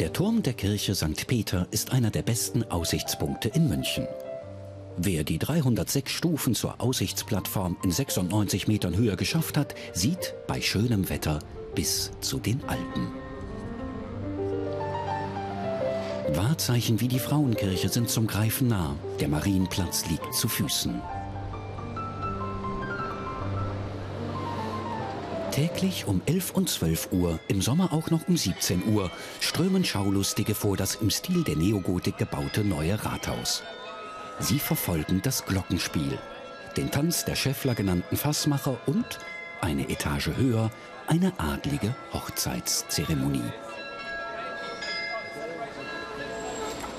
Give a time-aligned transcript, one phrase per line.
[0.00, 1.28] Der Turm der Kirche St.
[1.28, 4.08] Peter ist einer der besten Aussichtspunkte in München.
[4.96, 11.08] Wer die 306 Stufen zur Aussichtsplattform in 96 Metern Höhe geschafft hat, sieht bei schönem
[11.10, 11.38] Wetter
[11.76, 13.12] bis zu den Alpen.
[16.32, 18.96] Wahrzeichen wie die Frauenkirche sind zum Greifen nah.
[19.20, 21.00] Der Marienplatz liegt zu Füßen.
[25.54, 30.52] Täglich um 11 und 12 Uhr, im Sommer auch noch um 17 Uhr, strömen Schaulustige
[30.52, 33.62] vor das im Stil der Neogotik gebaute neue Rathaus.
[34.40, 36.18] Sie verfolgen das Glockenspiel,
[36.76, 39.20] den Tanz der Schäffler genannten Fassmacher und,
[39.60, 40.72] eine Etage höher,
[41.06, 43.52] eine adlige Hochzeitszeremonie.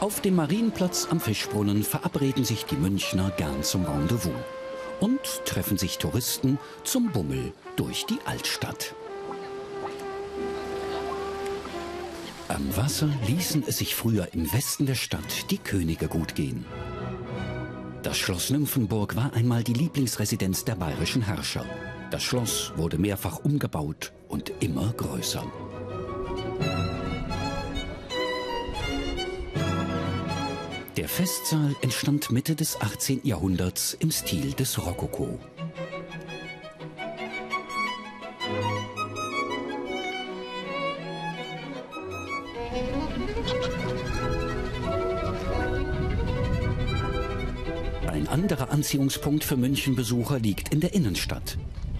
[0.00, 4.32] Auf dem Marienplatz am Fischbrunnen verabreden sich die Münchner gern zum Rendezvous
[5.00, 8.94] und treffen sich Touristen zum Bummel durch die Altstadt.
[12.48, 16.64] Am Wasser ließen es sich früher im Westen der Stadt die Könige gut gehen.
[18.02, 21.66] Das Schloss Nymphenburg war einmal die Lieblingsresidenz der bayerischen Herrscher.
[22.10, 25.44] Das Schloss wurde mehrfach umgebaut und immer größer.
[30.98, 33.20] Der Festsaal entstand Mitte des 18.
[33.22, 35.38] Jahrhunderts im Stil des Rokoko.
[48.08, 51.58] Ein anderer Anziehungspunkt für Münchenbesucher liegt in der Innenstadt.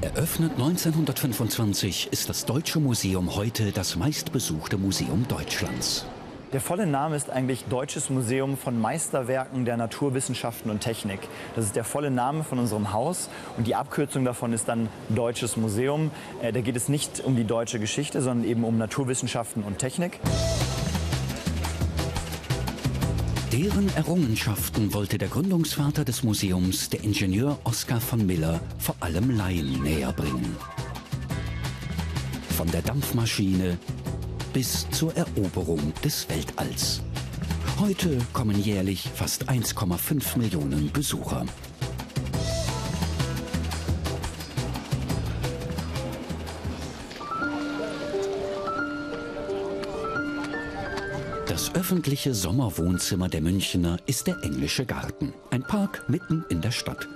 [0.00, 6.06] Eröffnet 1925 ist das Deutsche Museum heute das meistbesuchte Museum Deutschlands.
[6.52, 11.20] Der volle Name ist eigentlich Deutsches Museum von Meisterwerken der Naturwissenschaften und Technik.
[11.54, 15.56] Das ist der volle Name von unserem Haus und die Abkürzung davon ist dann Deutsches
[15.56, 16.10] Museum.
[16.42, 20.18] Äh, da geht es nicht um die deutsche Geschichte, sondern eben um Naturwissenschaften und Technik.
[23.52, 29.84] Deren Errungenschaften wollte der Gründungsvater des Museums, der Ingenieur Oskar von Miller, vor allem Laien
[29.84, 30.56] näher bringen.
[32.56, 33.78] Von der Dampfmaschine
[34.52, 37.00] bis zur Eroberung des Weltalls.
[37.78, 41.46] Heute kommen jährlich fast 1,5 Millionen Besucher.
[51.46, 57.08] Das öffentliche Sommerwohnzimmer der Münchner ist der Englische Garten, ein Park mitten in der Stadt.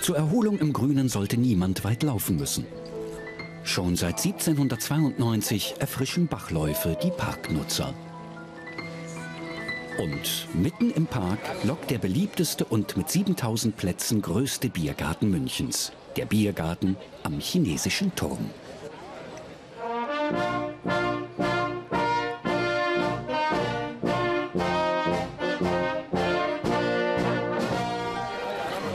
[0.00, 2.66] Zur Erholung im Grünen sollte niemand weit laufen müssen.
[3.64, 7.94] Schon seit 1792 erfrischen Bachläufe die Parknutzer.
[9.98, 16.26] Und mitten im Park lockt der beliebteste und mit 7000 Plätzen größte Biergarten Münchens, der
[16.26, 18.50] Biergarten am chinesischen Turm.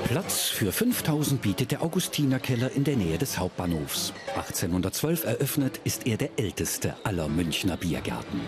[0.07, 4.13] Platz für 5000 bietet der Augustinerkeller in der Nähe des Hauptbahnhofs.
[4.38, 8.40] 1812 eröffnet, ist er der älteste aller Münchner Biergärten.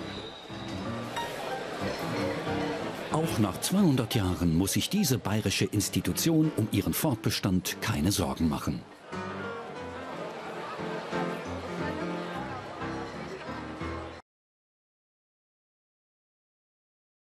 [3.12, 8.82] Auch nach 200 Jahren muss sich diese bayerische Institution um ihren Fortbestand keine Sorgen machen.